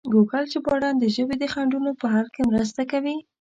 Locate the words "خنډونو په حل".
1.53-2.27